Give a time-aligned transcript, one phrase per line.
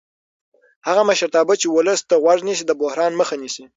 [0.87, 3.65] هغه مشرتابه چې ولس ته غوږ نیسي د بحران مخه نیسي